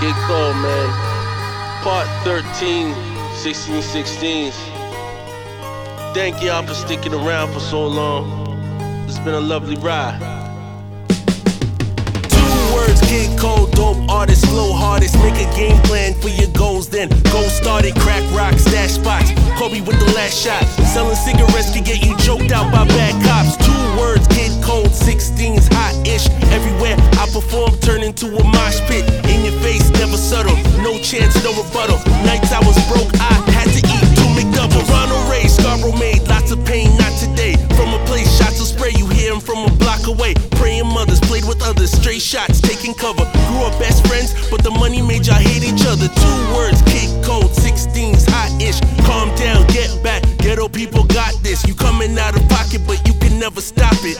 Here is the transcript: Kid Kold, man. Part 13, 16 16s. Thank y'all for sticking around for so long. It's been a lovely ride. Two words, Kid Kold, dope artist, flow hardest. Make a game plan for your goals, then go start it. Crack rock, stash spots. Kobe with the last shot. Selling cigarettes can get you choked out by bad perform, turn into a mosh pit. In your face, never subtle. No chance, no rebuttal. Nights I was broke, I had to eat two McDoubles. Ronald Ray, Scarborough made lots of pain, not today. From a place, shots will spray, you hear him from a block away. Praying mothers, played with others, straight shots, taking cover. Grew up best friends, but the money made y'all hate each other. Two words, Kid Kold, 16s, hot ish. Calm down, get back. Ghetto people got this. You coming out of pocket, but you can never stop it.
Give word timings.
Kid 0.00 0.14
Kold, 0.24 0.56
man. 0.56 0.88
Part 1.82 2.08
13, 2.24 2.94
16 3.34 3.82
16s. 3.82 4.54
Thank 6.14 6.42
y'all 6.42 6.66
for 6.66 6.72
sticking 6.72 7.12
around 7.12 7.52
for 7.52 7.60
so 7.60 7.86
long. 7.86 8.24
It's 9.06 9.18
been 9.18 9.34
a 9.34 9.40
lovely 9.40 9.76
ride. 9.76 10.18
Two 12.30 12.74
words, 12.74 13.02
Kid 13.02 13.38
Kold, 13.38 13.72
dope 13.72 14.08
artist, 14.08 14.46
flow 14.46 14.72
hardest. 14.72 15.16
Make 15.16 15.34
a 15.34 15.54
game 15.54 15.76
plan 15.82 16.14
for 16.14 16.30
your 16.30 16.50
goals, 16.52 16.88
then 16.88 17.10
go 17.24 17.42
start 17.48 17.84
it. 17.84 17.94
Crack 17.96 18.24
rock, 18.32 18.58
stash 18.58 18.92
spots. 18.92 19.32
Kobe 19.58 19.82
with 19.82 20.00
the 20.00 20.12
last 20.16 20.32
shot. 20.32 20.64
Selling 20.88 21.14
cigarettes 21.14 21.74
can 21.74 21.84
get 21.84 22.02
you 22.02 22.16
choked 22.16 22.52
out 22.52 22.72
by 22.72 22.86
bad 22.86 23.09
perform, 27.40 27.72
turn 27.80 28.02
into 28.02 28.26
a 28.26 28.44
mosh 28.44 28.80
pit. 28.84 29.04
In 29.24 29.44
your 29.44 29.56
face, 29.64 29.88
never 29.96 30.16
subtle. 30.16 30.56
No 30.84 31.00
chance, 31.00 31.32
no 31.42 31.50
rebuttal. 31.56 31.96
Nights 32.28 32.52
I 32.52 32.60
was 32.60 32.76
broke, 32.92 33.08
I 33.16 33.32
had 33.56 33.68
to 33.72 33.80
eat 33.80 34.04
two 34.16 34.28
McDoubles. 34.36 34.88
Ronald 34.88 35.24
Ray, 35.30 35.48
Scarborough 35.48 35.96
made 35.96 36.22
lots 36.28 36.50
of 36.52 36.64
pain, 36.64 36.96
not 36.96 37.12
today. 37.16 37.56
From 37.76 37.94
a 37.96 38.00
place, 38.04 38.28
shots 38.36 38.58
will 38.58 38.66
spray, 38.68 38.92
you 38.96 39.06
hear 39.08 39.32
him 39.32 39.40
from 39.40 39.64
a 39.64 39.72
block 39.76 40.06
away. 40.06 40.34
Praying 40.60 40.86
mothers, 40.86 41.20
played 41.20 41.44
with 41.44 41.62
others, 41.62 41.90
straight 41.90 42.22
shots, 42.22 42.60
taking 42.60 42.94
cover. 42.94 43.24
Grew 43.48 43.64
up 43.64 43.78
best 43.80 44.06
friends, 44.06 44.34
but 44.50 44.62
the 44.62 44.70
money 44.70 45.00
made 45.00 45.26
y'all 45.26 45.40
hate 45.40 45.64
each 45.64 45.86
other. 45.86 46.08
Two 46.08 46.38
words, 46.54 46.82
Kid 46.82 47.08
Kold, 47.24 47.50
16s, 47.56 48.28
hot 48.28 48.52
ish. 48.60 48.80
Calm 49.06 49.34
down, 49.36 49.66
get 49.68 49.90
back. 50.02 50.22
Ghetto 50.38 50.68
people 50.68 51.04
got 51.04 51.32
this. 51.42 51.66
You 51.66 51.74
coming 51.74 52.18
out 52.18 52.36
of 52.36 52.46
pocket, 52.48 52.82
but 52.86 53.00
you 53.08 53.14
can 53.14 53.38
never 53.38 53.60
stop 53.60 53.96
it. 54.04 54.18